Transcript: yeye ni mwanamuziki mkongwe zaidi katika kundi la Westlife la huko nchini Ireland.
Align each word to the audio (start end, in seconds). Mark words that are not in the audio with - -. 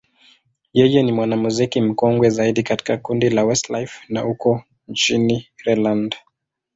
yeye 0.77 0.99
ni 1.03 1.11
mwanamuziki 1.11 1.81
mkongwe 1.81 2.29
zaidi 2.29 2.63
katika 2.63 2.97
kundi 2.97 3.29
la 3.29 3.43
Westlife 3.45 3.99
la 4.13 4.21
huko 4.21 4.63
nchini 4.87 5.47
Ireland. 5.65 6.15